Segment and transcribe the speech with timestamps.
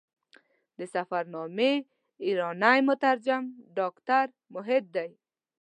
[0.77, 1.73] د سفرنامې
[2.25, 3.43] ایرانی مترجم
[3.77, 5.09] ډاکټر موحد دی.